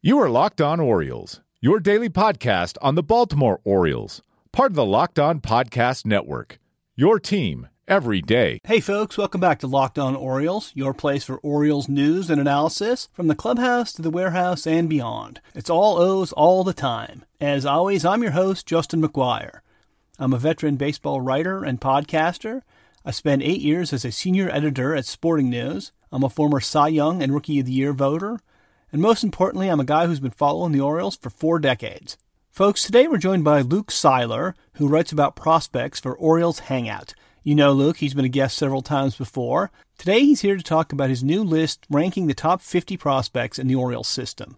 [0.00, 4.84] You are Locked On Orioles, your daily podcast on the Baltimore Orioles, part of the
[4.84, 6.60] Locked On Podcast Network.
[6.94, 8.60] Your team every day.
[8.62, 13.08] Hey folks, welcome back to Locked On Orioles, your place for Orioles news and analysis
[13.12, 15.40] from the clubhouse to the warehouse and beyond.
[15.52, 17.24] It's all O's all the time.
[17.40, 19.62] As always, I'm your host, Justin McGuire.
[20.16, 22.62] I'm a veteran baseball writer and podcaster.
[23.04, 25.90] I spent eight years as a senior editor at Sporting News.
[26.12, 28.38] I'm a former Cy Young and Rookie of the Year voter.
[28.90, 32.16] And most importantly, I'm a guy who's been following the Orioles for four decades.
[32.50, 37.12] Folks, today we're joined by Luke Seiler, who writes about prospects for Orioles Hangout.
[37.42, 39.70] You know Luke, he's been a guest several times before.
[39.98, 43.66] Today he's here to talk about his new list ranking the top 50 prospects in
[43.66, 44.56] the Orioles system.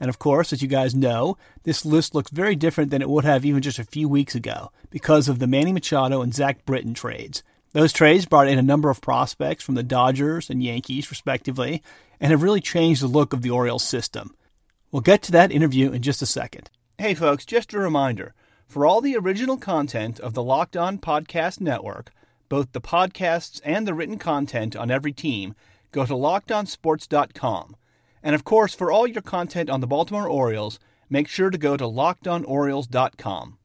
[0.00, 3.24] And of course, as you guys know, this list looks very different than it would
[3.24, 6.94] have even just a few weeks ago because of the Manny Machado and Zach Britton
[6.94, 7.42] trades.
[7.72, 11.82] Those trades brought in a number of prospects from the Dodgers and Yankees, respectively,
[12.20, 14.34] and have really changed the look of the Orioles system.
[14.90, 16.70] We'll get to that interview in just a second.
[16.98, 18.34] Hey, folks, just a reminder
[18.66, 22.12] for all the original content of the Locked On Podcast Network,
[22.48, 25.54] both the podcasts and the written content on every team,
[25.92, 27.76] go to lockedonsports.com.
[28.22, 31.76] And of course, for all your content on the Baltimore Orioles, make sure to go
[31.76, 33.58] to lockedonorioles.com.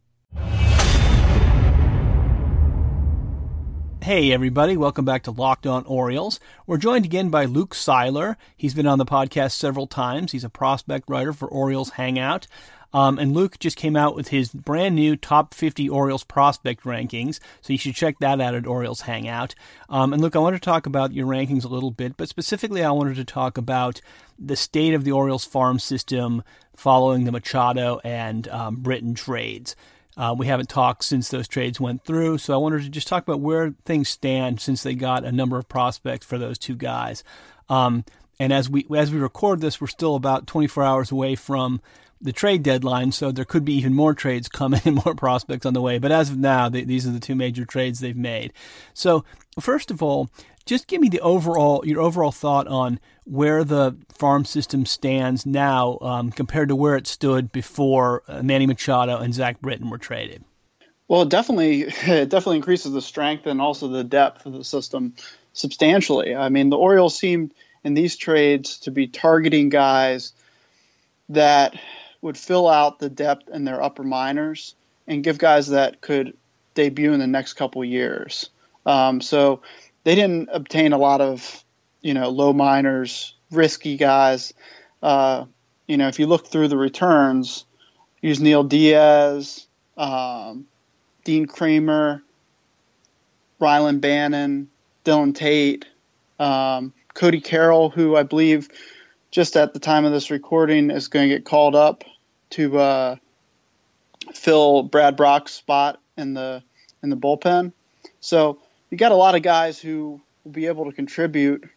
[4.03, 6.39] Hey, everybody, welcome back to Locked On Orioles.
[6.65, 8.35] We're joined again by Luke Seiler.
[8.57, 10.31] He's been on the podcast several times.
[10.31, 12.47] He's a prospect writer for Orioles Hangout.
[12.95, 17.39] Um, and Luke just came out with his brand new top 50 Orioles prospect rankings,
[17.61, 19.53] so you should check that out at Orioles Hangout.
[19.87, 22.83] Um, and Luke, I want to talk about your rankings a little bit, but specifically,
[22.83, 24.01] I wanted to talk about
[24.39, 26.41] the state of the Orioles farm system
[26.75, 29.75] following the Machado and um, Britton trades.
[30.17, 33.23] Uh, we haven't talked since those trades went through, so I wanted to just talk
[33.23, 37.23] about where things stand since they got a number of prospects for those two guys.
[37.69, 38.03] Um,
[38.39, 41.81] and as we as we record this, we're still about 24 hours away from
[42.19, 45.73] the trade deadline, so there could be even more trades coming and more prospects on
[45.73, 45.97] the way.
[45.97, 48.53] But as of now, they, these are the two major trades they've made.
[48.93, 49.23] So
[49.59, 50.29] first of all,
[50.71, 55.97] just give me the overall your overall thought on where the farm system stands now
[55.99, 60.45] um, compared to where it stood before uh, Manny Machado and Zach Britton were traded.
[61.09, 65.13] Well, it definitely it definitely increases the strength and also the depth of the system
[65.51, 66.33] substantially.
[66.33, 67.51] I mean, the Orioles seem
[67.83, 70.31] in these trades to be targeting guys
[71.27, 71.77] that
[72.21, 74.73] would fill out the depth in their upper minors
[75.05, 76.37] and give guys that could
[76.75, 78.49] debut in the next couple years.
[78.85, 79.61] Um, so
[80.03, 81.63] they didn't obtain a lot of
[82.01, 84.53] you know low minors, risky guys.
[85.01, 85.45] Uh,
[85.87, 87.65] you know, if you look through the returns,
[88.23, 89.67] Yusniel Diaz,
[89.97, 90.65] um,
[91.23, 92.21] Dean Kremer,
[93.59, 94.69] Rylan Bannon,
[95.03, 95.85] Dillon Tate,
[96.39, 98.69] um, Cody Carroll, who I believe
[99.31, 102.03] just at the time of this recording is going to get called up
[102.51, 103.15] to uh,
[104.33, 106.63] fill Brad Brach's spot in the
[107.01, 107.71] in the bullpen.
[108.19, 108.59] So
[108.91, 111.67] you got a lot of guys who will be able to contribute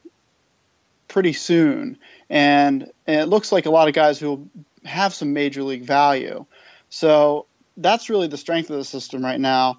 [1.09, 1.97] pretty soon,
[2.29, 4.49] and, and it looks like a lot of guys who will
[4.85, 6.45] have some major league value.
[6.91, 9.79] So that's really the strength of the system right now.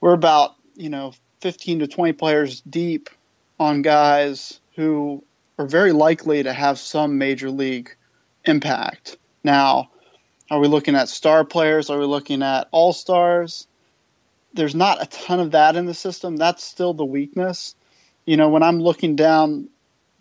[0.00, 3.10] We're about you know 15 to 20 players deep
[3.58, 5.22] on guys who
[5.58, 7.94] are very likely to have some major league
[8.44, 9.18] impact.
[9.44, 9.90] Now,
[10.50, 11.90] are we looking at star players?
[11.90, 13.66] Are we looking at all stars?
[14.54, 16.36] There's not a ton of that in the system.
[16.36, 17.74] That's still the weakness.
[18.26, 19.68] You know, when I'm looking down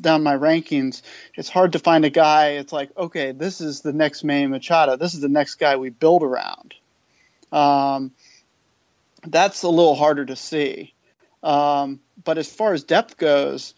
[0.02, 1.02] down my rankings,
[1.36, 2.52] it's hard to find a guy.
[2.52, 4.96] It's like, okay, this is the next Manny Machado.
[4.96, 6.74] This is the next guy we build around.
[7.52, 8.12] Um,
[9.28, 10.94] that's a little harder to see.
[11.44, 13.74] Um, but as far as depth goes,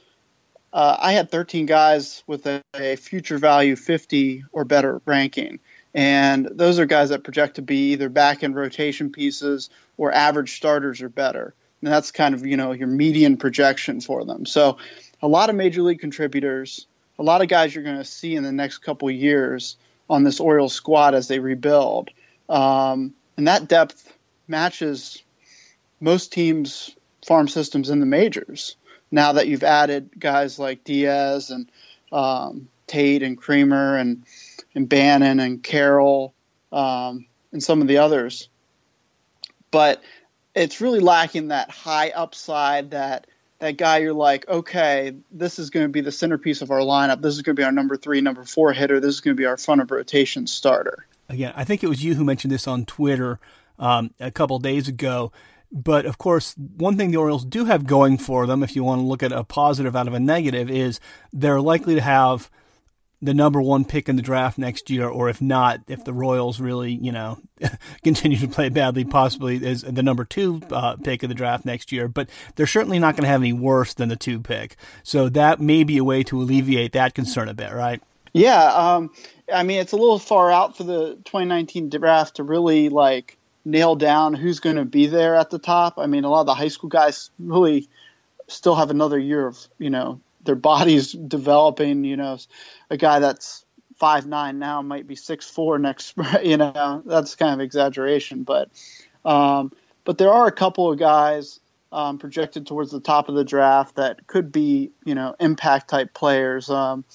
[0.74, 5.60] uh, I had 13 guys with a, a, future value 50 or better ranking.
[5.94, 10.56] And those are guys that project to be either back in rotation pieces or average
[10.56, 11.54] starters or better.
[11.82, 14.46] And that's kind of, you know, your median projection for them.
[14.46, 14.78] So
[15.22, 16.88] a lot of major league contributors,
[17.20, 19.78] a lot of guys you're going to see in the next couple years
[20.10, 22.10] on this Orioles squad as they rebuild.
[22.48, 24.14] Um, and that depth
[24.48, 25.24] matches
[26.00, 26.96] most teams'
[27.26, 28.76] farm systems in the majors.
[29.12, 31.70] Now that you've added guys like Diaz and
[32.12, 34.24] um, Tate and Kremer and
[34.76, 36.34] and Bannon and Carroll
[36.72, 38.50] um, and some of the others.
[39.72, 40.04] But
[40.54, 43.28] it's really lacking that high upside, that
[43.60, 47.22] that guy you're like, okay, this is going to be the centerpiece of our lineup.
[47.22, 49.00] This is going to be our number three, number four hitter.
[49.00, 51.06] This is going to be our front of rotation starter.
[51.30, 53.40] Again, I think it was you who mentioned this on Twitter
[53.80, 55.32] um, a couple days ago.
[55.72, 59.00] But of course, one thing the Orioles do have going for them, if you want
[59.00, 61.00] to look at a positive out of a negative, is
[61.32, 62.50] they're likely to have
[63.22, 66.60] the number one pick in the draft next year, or if not, if the Royals
[66.60, 67.40] really, you know,
[68.04, 71.92] continue to play badly, possibly as the number two uh, pick of the draft next
[71.92, 72.08] year.
[72.08, 74.76] But they're certainly not going to have any worse than the two pick.
[75.04, 78.02] So that may be a way to alleviate that concern a bit, right?
[78.34, 78.64] Yeah.
[78.64, 79.12] Um,
[79.54, 83.96] I mean, it's a little far out for the 2019 draft to really like nail
[83.96, 86.00] down who's going to be there at the top.
[86.00, 87.88] I mean, a lot of the high school guys really
[88.48, 92.04] still have another year of, you know, their bodies developing.
[92.04, 92.38] You know,
[92.90, 93.66] a guy that's
[93.96, 96.16] five nine now might be six four next.
[96.44, 98.70] You know, that's kind of exaggeration, but
[99.24, 99.72] um,
[100.04, 101.60] but there are a couple of guys
[101.92, 106.14] um, projected towards the top of the draft that could be you know impact type
[106.14, 106.70] players.
[106.70, 107.06] Um,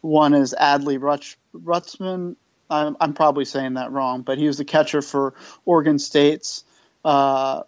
[0.00, 2.36] one is Adley Rutsch, Rutschman.
[2.68, 5.34] I'm, I'm, probably saying that wrong, but he was the catcher for
[5.66, 6.64] Oregon State's
[7.04, 7.62] uh,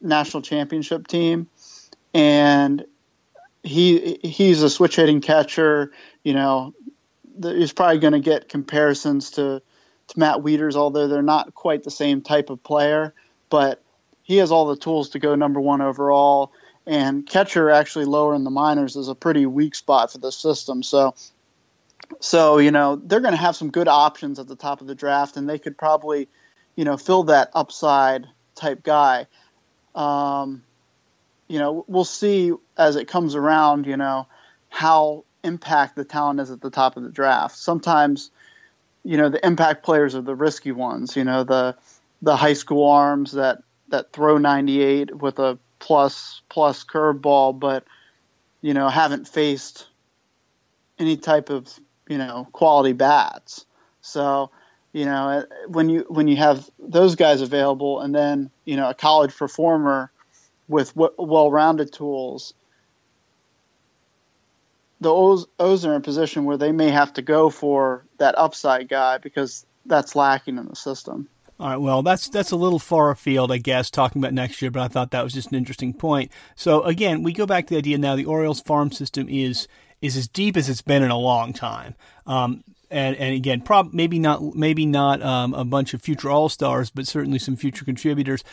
[0.00, 1.48] national championship team,
[2.14, 2.84] and
[3.66, 5.92] he he's a switch hitting catcher.
[6.22, 6.74] You know,
[7.42, 9.60] he's probably going to get comparisons to
[10.08, 13.12] to Matt Wieters, although they're not quite the same type of player.
[13.50, 13.82] But
[14.22, 16.52] he has all the tools to go number one overall.
[16.86, 20.84] And catcher actually lower in the minors is a pretty weak spot for the system.
[20.84, 21.14] So,
[22.20, 24.94] so you know they're going to have some good options at the top of the
[24.94, 26.28] draft, and they could probably,
[26.76, 29.26] you know, fill that upside type guy.
[29.96, 30.62] Um,
[31.48, 34.26] you know, we'll see as it comes around, you know,
[34.68, 37.56] how impact the talent is at the top of the draft.
[37.56, 38.30] Sometimes,
[39.04, 41.76] you know, the impact players are the risky ones, you know, the
[42.22, 47.84] the high school arms that that throw 98 with a plus plus curveball but
[48.62, 49.86] you know haven't faced
[50.98, 51.68] any type of,
[52.08, 53.66] you know, quality bats.
[54.00, 54.50] So,
[54.92, 58.94] you know, when you when you have those guys available and then, you know, a
[58.94, 60.10] college performer
[60.68, 62.54] with well-rounded tools,
[65.00, 68.88] the O's, are in a position where they may have to go for that upside
[68.88, 71.28] guy because that's lacking in the system.
[71.58, 71.76] All right.
[71.76, 74.70] Well, that's that's a little far afield, I guess, talking about next year.
[74.70, 76.30] But I thought that was just an interesting point.
[76.54, 78.14] So again, we go back to the idea now.
[78.14, 79.66] The Orioles farm system is
[80.00, 81.94] is as deep as it's been in a long time.
[82.26, 86.48] Um, and and again, prob maybe not maybe not um, a bunch of future All
[86.48, 88.44] Stars, but certainly some future contributors.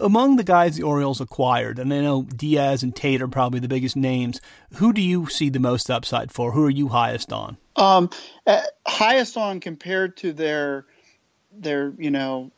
[0.00, 3.68] Among the guys the Orioles acquired, and I know Diaz and Tate are probably the
[3.68, 4.40] biggest names.
[4.74, 6.52] Who do you see the most upside for?
[6.52, 7.58] Who are you highest on?
[7.76, 8.10] Um,
[8.46, 10.86] uh, highest on compared to their
[11.52, 12.50] their you know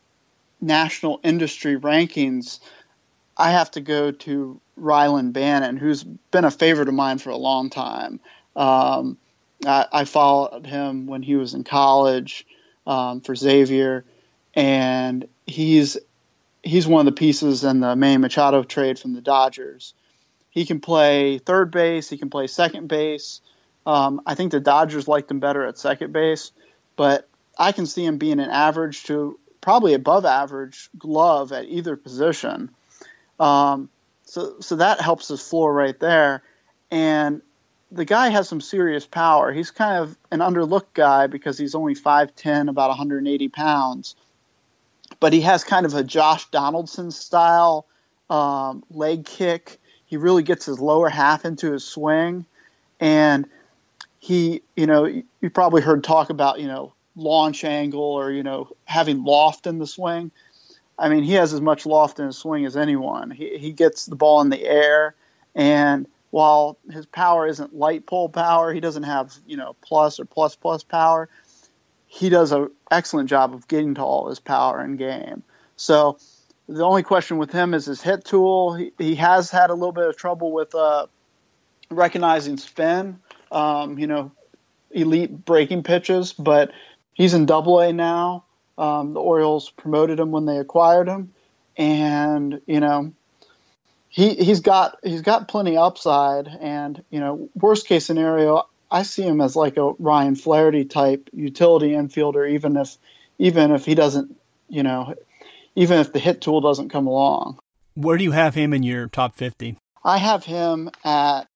[0.61, 2.61] national industry rankings.
[3.43, 7.37] I have to go to Rylan Bannon, who's been a favorite of mine for a
[7.37, 8.21] long time.
[8.55, 9.19] Um,
[9.67, 12.47] I, I followed him when he was in college
[12.87, 14.05] um, for Xavier,
[14.55, 15.99] and he's
[16.63, 19.93] he's one of the pieces in the Manny Machado trade from the Dodgers.
[20.51, 22.09] He can play third base.
[22.09, 23.41] He can play second base.
[23.85, 26.53] Um, I think the Dodgers liked him better at second base,
[26.95, 27.29] but
[27.59, 32.71] I can see him being an average to probably above average glove at either position.
[33.43, 33.89] Um,
[34.25, 36.43] so, so that helps his floor right there.
[36.91, 37.43] And
[37.91, 39.53] the guy has some serious power.
[39.53, 44.15] He's kind of an underlooked guy because he's only 5'10, about 180 pounds.
[45.19, 47.87] But he has kind of a Josh Donaldson style
[48.31, 49.81] um, leg kick.
[50.07, 52.47] He really gets his lower half into his swing.
[53.01, 53.47] And
[54.21, 58.69] he, you know, you probably heard talk about, you know, launch angle or, you know,
[58.85, 60.31] having loft in the swing.
[61.03, 63.31] I mean, he has as much loft in his swing as anyone.
[63.31, 65.15] He, he gets the ball in the air
[65.55, 70.25] and while his power isn't light pole power, he doesn't have you know plus or
[70.25, 71.29] plus plus power.
[72.07, 75.43] He does an excellent job of getting to all his power in game.
[75.77, 76.19] So
[76.69, 78.75] the only question with him is his hit tool.
[78.75, 81.07] He, he has had a little bit of trouble with uh,
[81.91, 83.19] recognizing spin.
[83.51, 84.33] Um, you know,
[84.91, 86.73] elite breaking pitches, but
[87.13, 88.45] he's in Double A now.
[88.79, 91.33] Um, the Orioles promoted him when they acquired him,
[91.77, 93.13] and you know
[94.13, 99.23] he he's got he's got plenty upside, and you know, worst case scenario, I see
[99.23, 102.99] him as like a Ryan Flaherty type utility infielder, even if
[103.39, 104.37] even if he doesn't,
[104.69, 105.15] you know,
[105.75, 107.59] even if the hit tool doesn't come along.
[107.95, 109.79] Where do you have him in your top fifty?
[110.05, 111.47] I have him at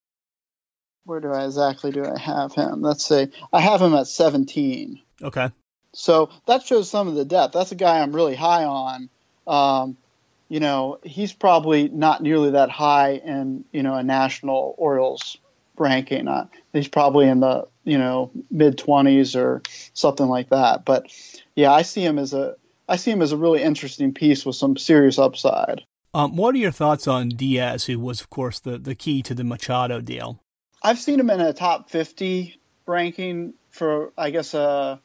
[1.05, 2.81] where do I exactly do I have him?
[2.81, 3.27] Let's see.
[3.53, 4.99] I have him at 17.
[5.21, 5.49] Okay.
[5.97, 7.53] So that shows some of the depth.
[7.53, 9.09] That's a guy I'm really high on.
[9.47, 9.97] Um,
[10.47, 15.37] you know, he's probably not nearly that high in, you know, a national Orioles
[15.75, 16.27] ranking.
[16.27, 19.63] Uh, he's probably in the, you know, mid 20s or
[19.93, 20.85] something like that.
[20.85, 21.11] But
[21.55, 22.55] yeah, I see him as a
[22.87, 25.83] I see him as a really interesting piece with some serious upside.
[26.13, 29.33] Um, what are your thoughts on Diaz, who was, of course, the, the key to
[29.33, 30.39] the Machado deal?
[30.81, 34.97] I've seen him in a top 50 ranking for I guess uh,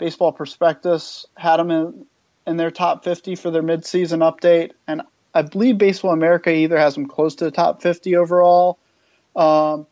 [0.00, 2.06] Baseball Prospectus had him in
[2.46, 5.02] in their top 50 for their midseason update, and
[5.34, 8.78] I believe Baseball America either has him close to the top 50 overall.
[9.36, 9.86] Um,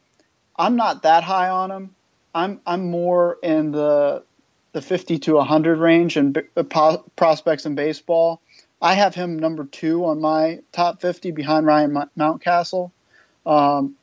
[0.57, 1.95] I'm not that high on him.
[2.35, 4.25] I'm I'm more in the
[4.73, 8.41] the 50 to 100 range in uh, prospects in baseball.
[8.81, 12.93] I have him number two on my top 50 behind Ryan Mountcastle.
[13.45, 13.97] Um,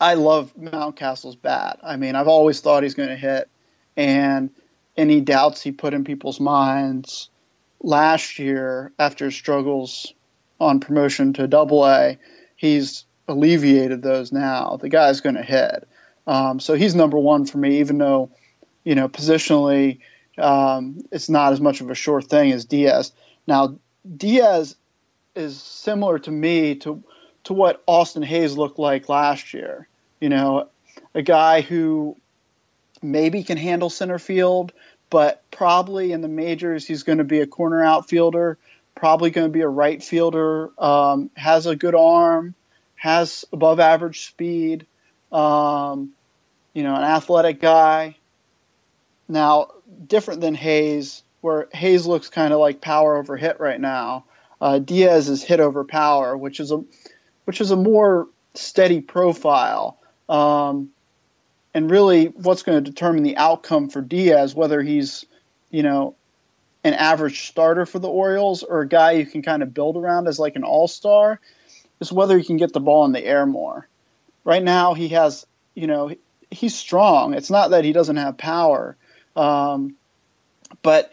[0.00, 1.78] I love Mountcastle's bat.
[1.82, 3.48] I mean, I've always thought he's going to hit,
[3.96, 4.50] and
[4.98, 7.30] any doubts he put in people's minds
[7.80, 10.12] last year after struggles
[10.60, 12.18] on promotion to Double A,
[12.56, 14.76] he's alleviated those now.
[14.80, 15.88] The guy's going to hit,
[16.26, 17.78] um, so he's number one for me.
[17.78, 18.30] Even though,
[18.84, 20.00] you know, positionally,
[20.36, 23.12] um, it's not as much of a sure thing as Diaz.
[23.46, 23.78] Now,
[24.16, 24.74] Diaz
[25.36, 27.02] is similar to me to
[27.44, 29.86] to what Austin Hays looked like last year.
[30.20, 30.68] You know,
[31.14, 32.16] a guy who
[33.02, 34.72] maybe can handle center field,
[35.10, 38.58] but probably in the majors he's going to be a corner outfielder,
[38.94, 42.54] probably going to be a right fielder, um, has a good arm,
[42.96, 44.86] has above average speed,
[45.32, 46.10] um,
[46.74, 48.16] you know, an athletic guy.
[49.28, 49.68] Now,
[50.06, 54.24] different than Hays, where Hays looks kind of like power over hit right now.
[54.60, 56.82] Uh, Diaz is hit over power, which is a
[57.44, 59.98] which is a more steady profile.
[60.28, 60.90] Um,
[61.74, 65.24] and really, what's going to determine the outcome for Diaz, whether he's,
[65.70, 66.14] you know,
[66.84, 70.28] an average starter for the Orioles or a guy you can kind of build around
[70.28, 71.40] as like an all star,
[72.00, 73.86] is whether he can get the ball in the air more.
[74.44, 76.14] Right now, he has, you know,
[76.50, 77.34] he's strong.
[77.34, 78.96] It's not that he doesn't have power,
[79.36, 79.96] um,
[80.82, 81.12] but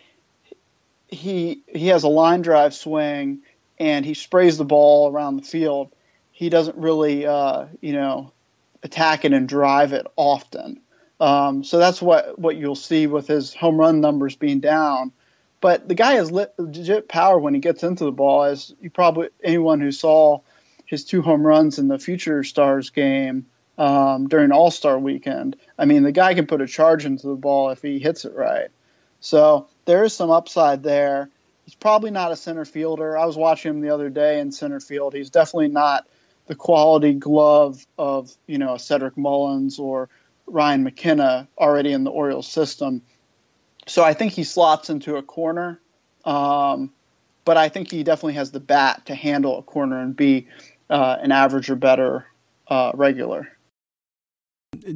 [1.08, 3.40] he he has a line drive swing
[3.80, 5.92] and he sprays the ball around the field.
[6.32, 8.32] He doesn't really, uh, you know,
[8.86, 10.80] attack it and drive it often.
[11.20, 15.12] Um, so that's what what you'll see with his home run numbers being down.
[15.60, 19.30] But the guy has legit power when he gets into the ball, as you probably
[19.44, 20.42] anyone who saw
[20.86, 25.56] his two home runs in the Future Stars game um, during All Star Weekend.
[25.80, 28.36] I mean, the guy can put a charge into the ball if he hits it
[28.36, 28.70] right.
[29.22, 31.30] So there is some upside there.
[31.64, 33.18] He's probably not a center fielder.
[33.18, 35.16] I was watching him the other day in center field.
[35.16, 36.06] He's definitely not
[36.48, 40.10] the quality glove of you know Cedric Mullins or
[40.48, 43.02] Ryan McKenna already in the Orioles system.
[43.88, 45.80] So I think he slots into a corner,
[46.24, 46.92] um,
[47.46, 50.48] but I think he definitely has the bat to handle a corner and be
[50.90, 52.26] uh, an average or better
[52.68, 53.48] uh, regular.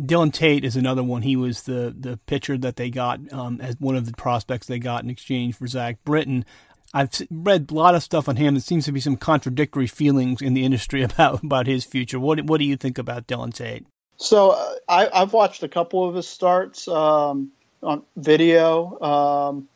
[0.06, 1.22] Dillon Tate is another one.
[1.22, 4.80] He was the the pitcher that they got um, as one of the prospects they
[4.80, 6.46] got in exchange for Zach Britton.
[6.94, 8.56] I've read a lot of stuff on him.
[8.56, 12.20] There seems to be some contradictory feelings in the industry about about his future.
[12.20, 13.86] What what do you think about Dillon Tate?
[14.18, 19.70] So uh, I, have watched a couple of his starts um, on video um,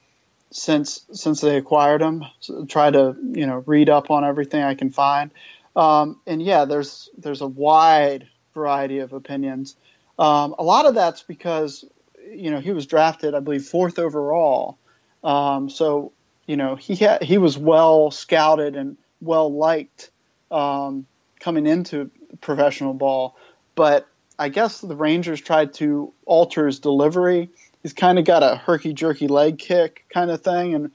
[0.52, 2.26] since since they acquired him.
[2.40, 5.32] So try to you know read up on everything I can find,
[5.76, 9.76] um, and yeah, there's there's a wide variety of opinions.
[10.20, 11.86] Um, a lot of that's because
[12.32, 14.78] you know he was drafted, I believe, fourth overall.
[15.24, 16.12] Um, so
[16.48, 20.10] you know he had, he was well scouted and well liked
[20.52, 21.06] um,
[21.40, 23.36] coming into professional ball,
[23.76, 24.08] but
[24.38, 27.50] I guess the Rangers tried to alter his delivery.
[27.82, 30.92] He's kind of got a herky jerky leg kick kind of thing, and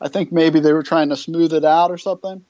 [0.00, 2.44] I think maybe they were trying to smooth it out or something.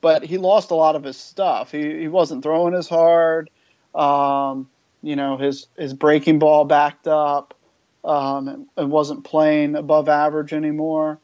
[0.00, 1.72] But he lost a lot of his stuff.
[1.72, 3.50] He, he wasn't throwing as hard.
[3.94, 4.68] Um,
[5.02, 7.54] you know, his his breaking ball backed up
[8.04, 11.18] um, and wasn't playing above average anymore.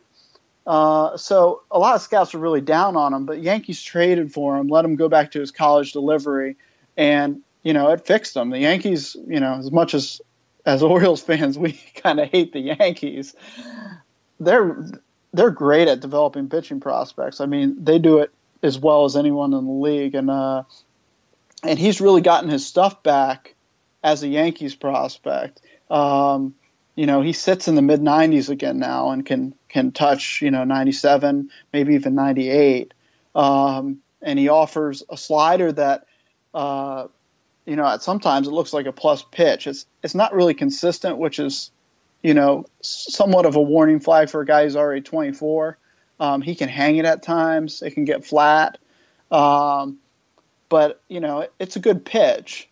[0.67, 4.57] Uh, so a lot of scouts were really down on him, but Yankees traded for
[4.57, 6.57] him, let him go back to his college delivery,
[6.97, 8.51] and you know it fixed him.
[8.51, 10.21] The Yankees, you know, as much as
[10.65, 13.35] as Orioles fans, we kind of hate the Yankees.
[14.39, 14.77] They're
[15.33, 17.41] they're great at developing pitching prospects.
[17.41, 18.31] I mean, they do it
[18.63, 20.63] as well as anyone in the league, and uh,
[21.65, 23.55] and he's really gotten his stuff back
[24.05, 25.61] as a Yankees prospect.
[25.91, 26.55] Um,
[26.95, 30.51] you know, he sits in the mid 90s again now and can can touch, you
[30.51, 32.93] know, 97, maybe even 98.
[33.35, 36.07] Um, and he offers a slider that,
[36.53, 37.07] uh,
[37.65, 39.67] you know, at sometimes it looks like a plus pitch.
[39.67, 41.71] It's it's not really consistent, which is,
[42.23, 45.79] you know, somewhat of a warning flag for a guy who's already 24.
[46.21, 47.83] Um, he can hang it at times.
[47.83, 48.79] It can get flat.
[49.31, 49.99] Um,
[50.69, 52.69] but you know, it's a good pitch.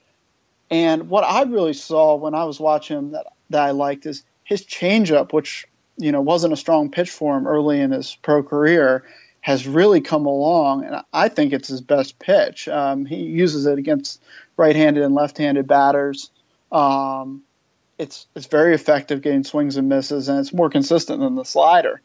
[0.71, 4.65] And what I really saw when I was watching that, that I liked is his
[4.65, 5.67] changeup, which
[5.97, 9.05] you know wasn't a strong pitch for him early in his pro career,
[9.41, 12.69] has really come along, and I think it's his best pitch.
[12.69, 14.23] Um, he uses it against
[14.57, 16.31] right-handed and left-handed batters,
[16.73, 17.43] um,
[17.99, 22.01] it's it's very effective getting swings and misses, and it's more consistent than the slider.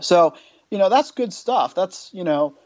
[0.00, 0.34] So,
[0.70, 1.74] you know, that's good stuff.
[1.74, 2.56] That's you know,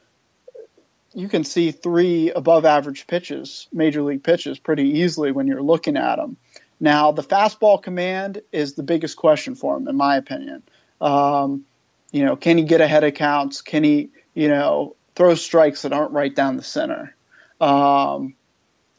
[1.13, 5.97] you can see three above average pitches, major league pitches, pretty easily when you're looking
[5.97, 6.37] at them.
[6.81, 10.63] Now, the fastball command is the biggest question for him, in my opinion.
[11.01, 11.67] Um,
[12.11, 13.61] you know, can he get ahead of counts?
[13.61, 17.15] Can he, you know, throw strikes that aren't right down the center?
[17.61, 18.35] Um,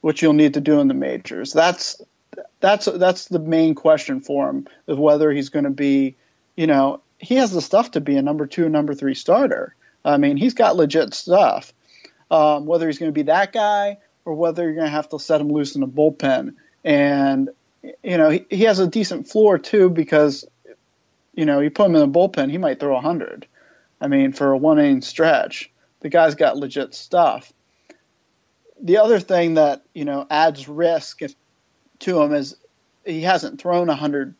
[0.02, 1.54] which you'll need to do in the majors.
[1.54, 2.02] That's
[2.60, 6.16] that's that's the main question for him of whether he's going to be,
[6.56, 9.76] you know, he has the stuff to be a number two, number three starter.
[10.04, 11.74] I mean, he's got legit stuff.
[12.30, 15.20] Um, whether he's going to be that guy or whether you're going to have to
[15.20, 17.50] set him loose in the bullpen, and
[17.84, 20.46] you know, he, he has a decent floor too because,
[21.34, 23.48] you know, you put him in the bullpen, he might throw hundred.
[24.00, 27.54] I mean, for a one inning stretch, the guy's got legit stuff.
[28.82, 31.36] The other thing that you know adds risk if
[32.00, 32.56] to him is
[33.06, 34.34] he hasn't thrown 100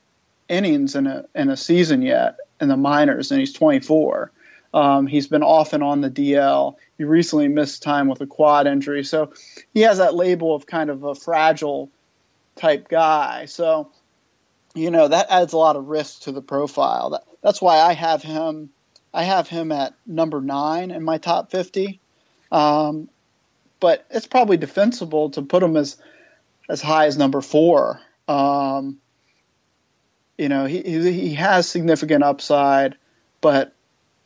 [0.50, 4.32] innings in a in a season yet in the minors, and he's 24.
[4.74, 6.76] Um, he's been off and on the DL.
[6.98, 9.34] He recently missed time with a quad injury, so
[9.74, 11.90] he has that label of kind of a fragile
[12.62, 13.46] type guy.
[13.46, 13.92] So,
[14.74, 17.10] you know, that adds a lot of risk to the profile.
[17.12, 18.70] That, that's why I have him.
[19.14, 22.00] I have him at number nine in my top 50.
[22.52, 23.10] Um,
[23.80, 25.98] but it's probably defensible to put him as
[26.70, 28.00] as high as number four.
[28.28, 29.00] Um,
[30.38, 32.96] you know, he, he has significant upside,
[33.42, 33.74] but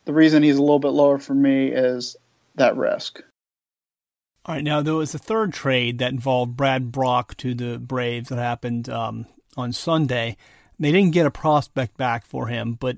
[0.03, 2.15] the reason he's a little bit lower for me is
[2.55, 3.21] that risk.
[4.47, 8.29] All right, now there was a third trade that involved Brad Brach to the Braves
[8.29, 9.25] that happened um,
[9.57, 10.37] on Sunday.
[10.79, 12.97] They didn't get a prospect back for him, but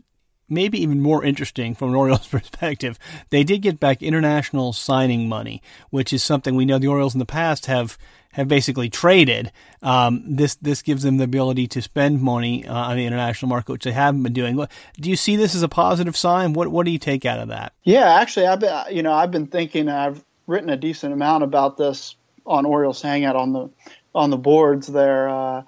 [0.50, 3.00] maybe even more interesting from an Orioles perspective,
[3.30, 7.20] they did get back international signing money, which is something we know the Orioles in
[7.20, 7.98] the past have
[8.34, 9.54] have basically traded.
[9.82, 13.72] Um, this this gives them the ability to spend money uh, on the international market,
[13.72, 14.58] which they haven't been doing.
[15.00, 16.51] Do you see this as a positive sign?
[16.51, 17.72] What what do you take out of that?
[17.84, 21.77] Yeah, actually, I've been you know I've been thinking I've written a decent amount about
[21.77, 23.70] this on Orioles Hangout on the
[24.16, 25.29] on the boards there.
[25.29, 25.64] Uh,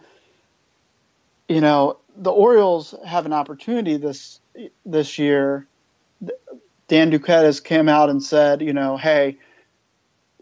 [1.48, 4.40] you know, the Orioles have an opportunity this
[4.86, 5.68] this year.
[6.88, 9.38] Dan Duquette has came out and said, you know, hey,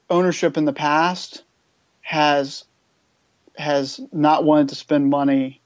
[0.09, 1.43] ownership in the past
[2.01, 2.63] has
[3.57, 5.59] has not wanted to spend money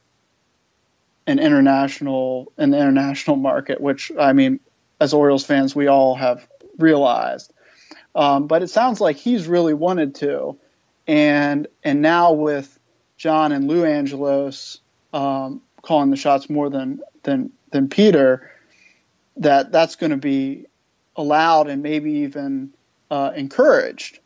[1.28, 4.60] in international in the international market, which I mean,
[5.00, 7.54] as Orioles fans, we all have realized.
[8.14, 10.58] Um, but it sounds like he's really wanted to,
[11.08, 12.78] and and now with
[13.18, 14.80] John and Lou Angelos
[15.14, 18.52] um, calling the shots more than than than Peter,
[19.38, 20.66] that that's going to be
[21.16, 22.74] allowed and maybe even
[23.10, 24.20] uh, encouraged.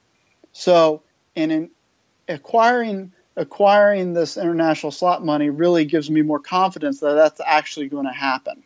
[0.54, 1.04] So,
[1.36, 1.70] and in
[2.28, 8.06] acquiring acquiring this international slot money really gives me more confidence that that's actually going
[8.06, 8.64] to happen.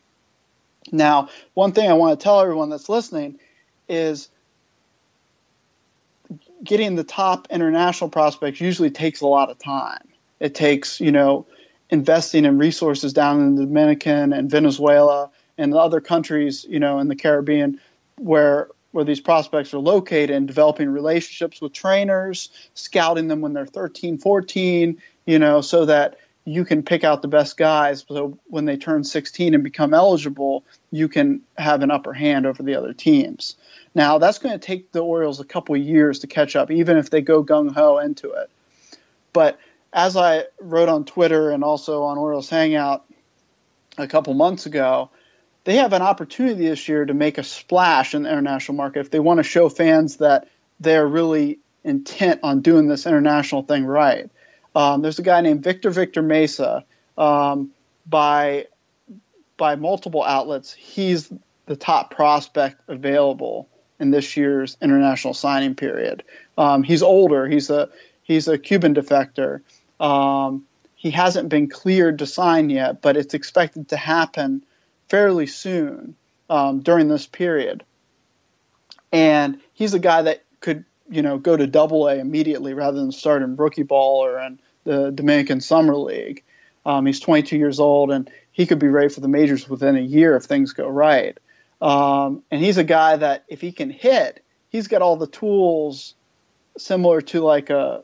[0.92, 3.38] Now, one thing I want to tell everyone that's listening
[3.88, 4.28] is
[6.62, 10.08] getting the top international prospects usually takes a lot of time.
[10.38, 11.46] It takes, you know,
[11.90, 17.08] investing in resources down in the Dominican and Venezuela and other countries, you know, in
[17.08, 17.80] the Caribbean
[18.18, 23.64] where where these prospects are located and developing relationships with trainers, scouting them when they're
[23.64, 28.04] 13, 14, you know, so that you can pick out the best guys.
[28.08, 32.62] So when they turn 16 and become eligible, you can have an upper hand over
[32.62, 33.56] the other teams.
[33.94, 37.10] Now, that's going to take the Orioles a couple years to catch up, even if
[37.10, 38.50] they go gung ho into it.
[39.32, 39.58] But
[39.92, 43.04] as I wrote on Twitter and also on Orioles Hangout
[43.98, 45.10] a couple months ago,
[45.64, 49.10] they have an opportunity this year to make a splash in the international market if
[49.10, 50.48] they want to show fans that
[50.78, 54.30] they're really intent on doing this international thing right.
[54.74, 56.84] Um, there's a guy named Victor Victor Mesa.
[57.18, 57.72] Um,
[58.06, 58.66] by
[59.56, 61.30] by multiple outlets, he's
[61.66, 66.24] the top prospect available in this year's international signing period.
[66.56, 67.46] Um, he's older.
[67.46, 67.90] He's a
[68.22, 69.60] he's a Cuban defector.
[70.00, 74.64] Um, he hasn't been cleared to sign yet, but it's expected to happen
[75.08, 76.14] fairly soon
[76.48, 77.84] um, during this period.
[79.12, 83.12] And he's a guy that could you know go to Double A immediately rather than
[83.12, 86.42] start in rookie ball or in the Dominican Summer League.
[86.86, 90.00] Um, he's 22 years old and he could be ready for the majors within a
[90.00, 91.36] year if things go right.
[91.82, 96.14] Um, and he's a guy that if he can hit, he's got all the tools
[96.78, 98.02] similar to like a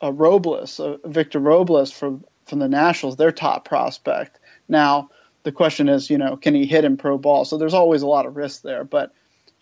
[0.00, 4.38] a Robles, a Victor Robles from from the Nationals, their top prospect.
[4.68, 5.10] Now
[5.44, 7.44] the question is, you know, can he hit in pro ball?
[7.44, 9.12] So there's always a lot of risk there, but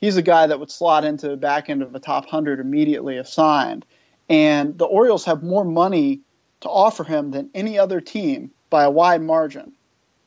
[0.02, 3.16] he's a guy that would slot into the back end of a top hundred immediately
[3.16, 3.86] if signed.
[4.28, 6.20] And the Orioles have more money
[6.60, 9.72] to offer him than any other team by a wide margin.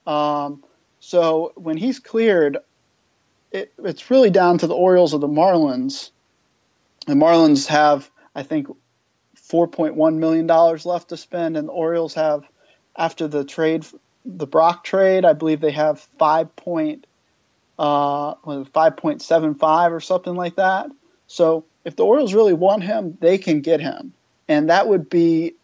[0.07, 0.63] Um,
[0.99, 2.57] so when he's cleared,
[3.51, 6.11] it, it's really down to the Orioles or the Marlins.
[7.05, 8.67] The Marlins have, I think,
[9.37, 12.45] $4.1 million left to spend, and the Orioles have,
[12.97, 13.85] after the trade,
[14.25, 16.55] the Brach trade, I believe they have 5.
[16.55, 17.07] Point,
[17.77, 20.89] uh, 5.75 or something like that.
[21.27, 24.13] So if the Orioles really want him, they can get him.
[24.47, 25.55] And that would be,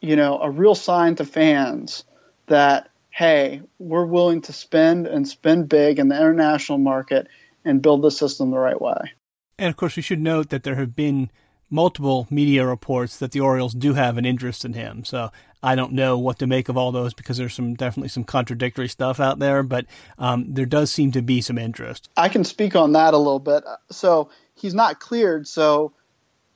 [0.00, 2.04] you know, a real sign to fans
[2.46, 7.28] that, hey, we're willing to spend and spend big in the international market
[7.64, 9.12] and build the system the right way.
[9.58, 11.30] And of course, we should note that there have been
[11.68, 15.04] multiple media reports that the Orioles do have an interest in him.
[15.04, 15.30] So
[15.62, 18.88] I don't know what to make of all those because there's some definitely some contradictory
[18.88, 19.86] stuff out there, but
[20.18, 22.08] um, there does seem to be some interest.
[22.16, 23.64] I can speak on that a little bit.
[23.90, 25.46] So he's not cleared.
[25.46, 25.92] So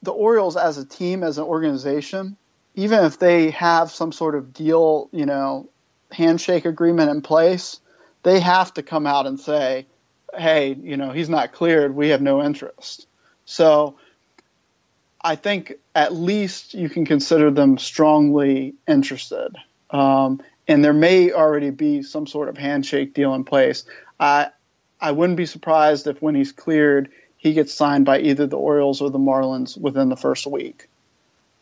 [0.03, 2.37] the Orioles, as a team, as an organization,
[2.75, 5.69] even if they have some sort of deal, you know,
[6.11, 7.81] handshake agreement in place,
[8.23, 9.87] they have to come out and say,
[10.37, 11.95] "Hey, you know, he's not cleared.
[11.95, 13.07] We have no interest."
[13.45, 13.97] So
[15.25, 19.57] I think at least you can consider them strongly interested.
[19.89, 23.85] Um, and there may already be some sort of handshake deal in place.
[24.21, 24.51] I
[25.01, 29.01] I wouldn't be surprised if when he's cleared, he gets signed by either the Orioles
[29.01, 30.89] or the Marlins within the first week.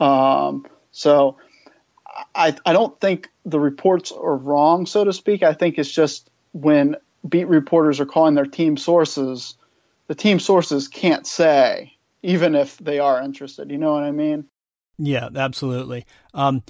[0.00, 1.36] Um, so
[2.34, 5.44] I I don't think the reports are wrong, so to speak.
[5.44, 6.96] I think it's just when
[7.28, 9.54] beat reporters are calling their team sources,
[10.08, 11.91] the team sources can't say
[12.22, 13.70] even if they are interested.
[13.70, 14.46] You know what I mean?
[14.98, 16.06] Yeah, absolutely.
[16.34, 16.62] Um,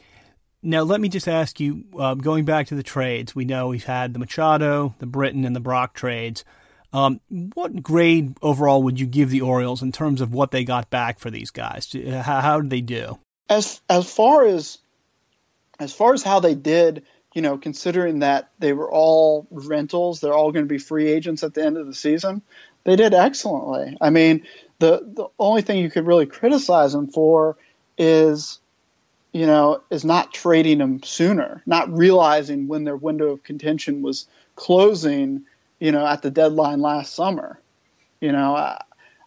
[0.62, 3.84] now, let me just ask you uh, going back to the trades, we know we've
[3.84, 6.44] had the Machado, the Britton, and the Brach trades.
[6.92, 7.20] Um,
[7.54, 11.18] what grade overall would you give the Orioles in terms of what they got back
[11.18, 11.94] for these guys?
[12.06, 13.18] How, how did they do?
[13.48, 14.78] As as far as
[15.80, 20.34] as far as how they did, you know, considering that they were all rentals, they're
[20.34, 22.42] all going to be free agents at the end of the season.
[22.84, 23.96] They did excellently.
[24.00, 24.44] I mean,
[24.82, 27.56] the the only thing you could really criticize them for
[27.96, 28.58] is
[29.32, 34.26] you know is not trading them sooner not realizing when their window of contention was
[34.56, 35.42] closing
[35.78, 37.60] you know at the deadline last summer.
[38.20, 38.76] You know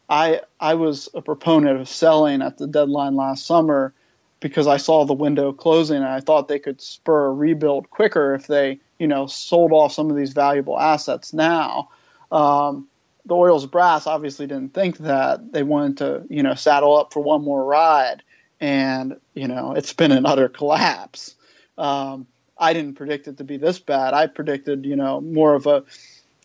[0.10, 3.94] i i was a proponent of selling at the deadline last summer
[4.42, 8.36] because i saw the window closing and i thought they could spur a rebuild quicker
[8.36, 11.90] if they you know sold off some of these valuable assets now.
[12.32, 12.88] Um,
[13.26, 15.52] the Orioles brass obviously didn't think that.
[15.52, 18.22] They wanted to, you know, saddle up for one more ride,
[18.60, 21.36] and you know, it's been an utter collapse.
[21.78, 24.14] Um, I didn't predict it to be this bad.
[24.14, 25.84] I predicted, you know, more of a,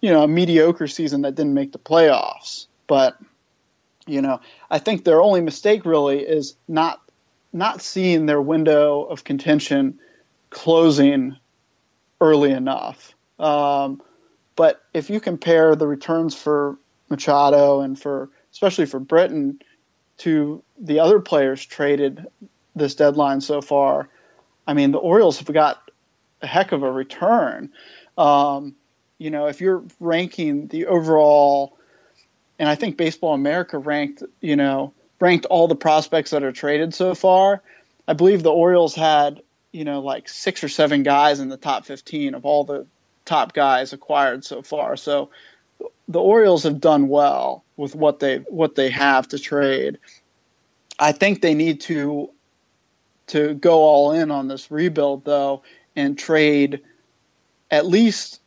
[0.01, 2.67] you know, a mediocre season that didn't make the playoffs.
[2.87, 3.17] But,
[4.07, 7.01] you know, I think their only mistake really is not
[7.53, 9.99] not seeing their window of contention
[10.51, 11.37] closing
[12.21, 13.15] early enough.
[13.39, 14.03] Um,
[14.61, 16.77] but if you compare the returns for
[17.09, 19.59] Machado and for especially for Britton
[20.19, 22.27] to the other players traded
[22.77, 24.11] this deadline so far,
[24.67, 25.91] I mean the Orioles have got
[26.43, 27.73] a heck of a return.
[28.19, 28.75] Um,
[29.17, 31.79] you know, if you're ranking the overall,
[32.59, 36.93] and I think Baseball America ranked, you know, ranked all the prospects that are traded
[36.93, 37.63] so far.
[38.07, 39.41] I believe the Orioles had,
[39.73, 42.87] you know, like six or seven guys in the top 15 of all the
[43.31, 44.97] top guys acquired so far.
[44.97, 45.31] So
[46.09, 49.99] the Orioles have done well with what they what they have to trade.
[50.99, 52.31] I think they need to
[53.29, 55.63] to go all in on this rebuild though
[55.95, 56.81] and trade
[57.71, 58.41] at least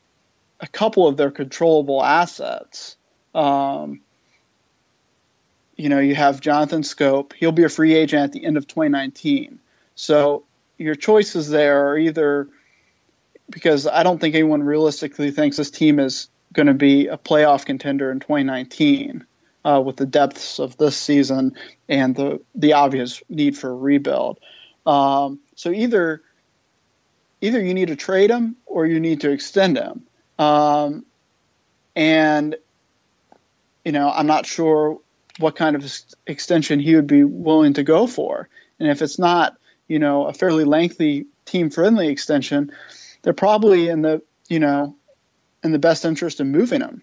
[0.60, 2.98] a couple of their controllable assets.
[3.34, 4.02] Um,
[5.78, 7.32] you know, you have Jonathan Schoop.
[7.32, 9.60] He'll be a free agent at the end of 2019.
[9.96, 10.44] So
[10.78, 12.50] your choices there are either
[13.50, 17.66] because I don't think anyone realistically thinks this team is going to be a playoff
[17.66, 19.26] contender in 2019
[19.66, 21.56] uh, with the depths of this season
[21.90, 24.40] and the the obvious need for a rebuild.
[24.86, 26.22] Um, so either
[27.42, 30.06] either you need to trade him or you need to extend him.
[30.40, 31.06] Um,
[31.96, 32.56] and
[33.86, 35.00] you know, I'm not sure
[35.40, 35.86] what kind of
[36.28, 38.48] extension he would be willing to go for.
[38.80, 42.72] And if it's not, you know, a fairly lengthy team friendly extension,
[43.24, 44.96] they're probably in the you know
[45.64, 47.02] in the best interest in moving him.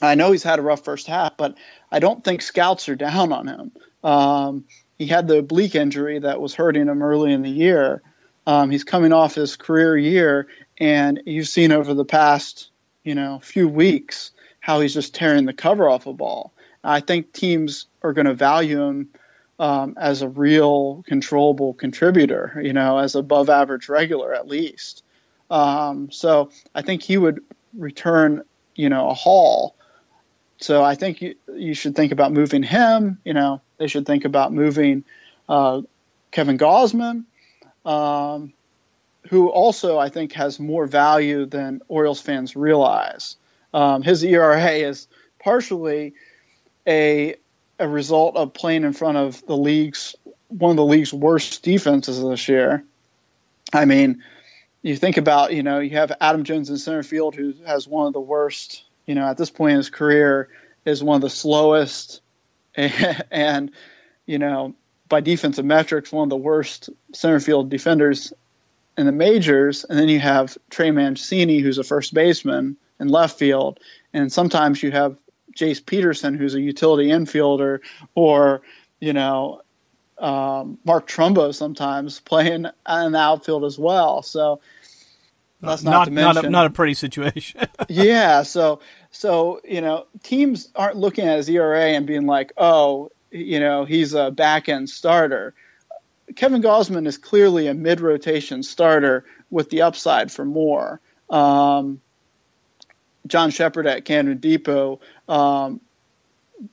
[0.00, 1.56] I know he's had a rough first half, but
[1.90, 3.72] I don't think scouts are down on him.
[4.02, 4.64] Um,
[4.98, 8.02] he had the oblique injury that was hurting him early in the year.
[8.46, 12.70] Um, he's coming off his career year, and you've seen over the past
[13.02, 16.52] you know few weeks how he's just tearing the cover off a ball.
[16.82, 19.08] I think teams are going to value him
[19.58, 25.03] um, as a real controllable contributor, you know, as above average regular at least.
[25.54, 27.40] Um, so I think he would
[27.74, 28.42] return,
[28.74, 29.76] you know, a haul.
[30.58, 33.18] So I think you, you should think about moving him.
[33.24, 35.04] You know, they should think about moving
[35.48, 35.82] uh,
[36.32, 37.24] Kevin Gausman,
[37.86, 38.52] um,
[39.28, 43.36] who also I think has more value than Orioles fans realize.
[43.72, 45.06] Um, his ERA is
[45.38, 46.14] partially
[46.84, 47.36] a
[47.78, 50.16] a result of playing in front of the league's
[50.48, 52.84] one of the league's worst defenses this year.
[53.72, 54.22] I mean,
[54.84, 58.06] you think about you know you have Adam Jones in center field who has one
[58.06, 60.48] of the worst you know at this point in his career
[60.84, 62.20] is one of the slowest
[62.74, 63.70] and, and
[64.26, 64.74] you know
[65.08, 68.32] by defensive metrics one of the worst center field defenders
[68.96, 73.38] in the majors and then you have Trey Mancini who's a first baseman in left
[73.38, 73.80] field
[74.12, 75.16] and sometimes you have
[75.56, 77.80] Jace Peterson, who's a utility infielder,
[78.14, 78.62] or
[79.00, 79.62] you know
[80.18, 84.22] um, Mark Trumbo sometimes playing in the outfield as well.
[84.22, 84.60] So
[85.60, 87.60] that's not not, not, a, not a pretty situation.
[87.88, 88.42] yeah.
[88.42, 93.60] So so you know teams aren't looking at his ERA and being like, oh, you
[93.60, 95.54] know he's a back end starter.
[96.36, 101.00] Kevin Gausman is clearly a mid rotation starter with the upside for more.
[101.30, 102.00] Um,
[103.26, 105.80] John Shepherd at Camden Depot um,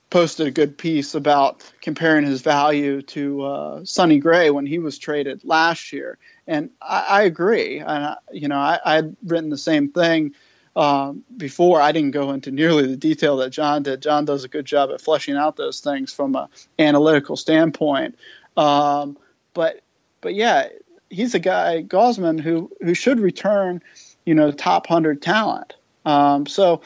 [0.10, 4.98] posted a good piece about comparing his value to uh, Sonny Gray when he was
[4.98, 6.17] traded last year,
[6.48, 7.80] and I, I agree.
[7.80, 10.36] And I, you know, I, had written the same thing
[10.76, 11.82] um, before.
[11.82, 14.02] I didn't go into nearly the detail that John did.
[14.02, 18.17] John does a good job at fleshing out those things from an analytical standpoint.
[18.58, 19.17] Um,
[19.54, 19.82] but
[20.22, 20.67] but yeah,
[21.10, 23.82] he's a guy Gausman who who should return,
[24.26, 25.76] you know, top hundred talent.
[26.06, 26.82] Um, so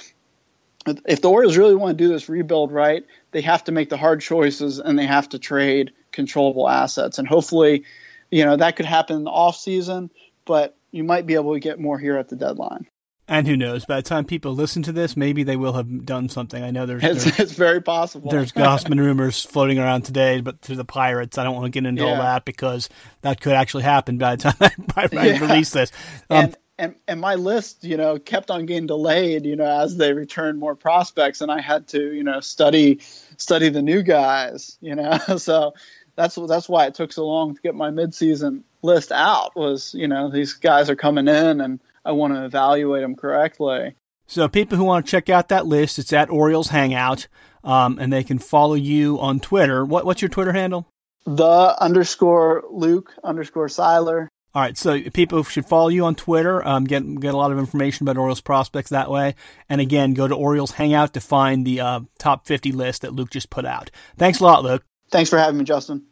[0.85, 3.97] if the Orioles really want to do this rebuild right, they have to make the
[3.97, 7.17] hard choices and they have to trade controllable assets.
[7.17, 7.83] And hopefully,
[8.31, 10.11] you know, that could happen in the off season,
[10.45, 12.87] but you might be able to get more here at the deadline.
[13.27, 13.85] And who knows?
[13.85, 16.63] By the time people listen to this, maybe they will have done something.
[16.63, 18.29] I know there's it's, there's, it's very possible.
[18.29, 21.87] There's Gausman rumors floating around today, but through the Pirates, I don't want to get
[21.87, 22.09] into yeah.
[22.09, 22.87] all that because
[23.21, 25.39] that could actually happen by the time I, I yeah.
[25.39, 25.91] release this.
[26.29, 29.97] Um, and, and and my list, you know, kept on getting delayed, you know, as
[29.97, 32.99] they returned more prospects, and I had to, you know, study
[33.37, 35.73] study the new guys, you know, so
[36.15, 39.55] that's that's why it took so long to get my midseason list out.
[39.55, 43.95] Was you know these guys are coming in, and I want to evaluate them correctly.
[44.27, 47.27] So people who want to check out that list, it's at Orioles Hangout,
[47.63, 49.85] um, and they can follow you on Twitter.
[49.85, 50.87] What what's your Twitter handle?
[51.25, 54.29] The underscore Luke underscore Seiler.
[54.55, 56.65] All right, so people should follow you on Twitter.
[56.65, 59.35] Um, get get a lot of information about Orioles prospects that way.
[59.67, 63.31] And again, go to Orioles Hangout to find the uh, top 50 list that Luke
[63.31, 63.91] just put out.
[64.15, 64.85] Thanks a lot, Luke.
[65.11, 66.05] Thanks for having me, Justin.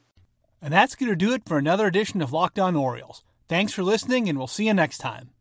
[0.62, 3.24] And that's going to do it for another edition of Locked On Orioles.
[3.48, 5.33] Thanks for listening, and we'll see you next time.